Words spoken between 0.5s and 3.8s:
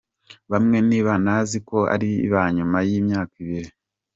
Bamwe ntibanazi ko riba nyuma y’imyaka ibiri.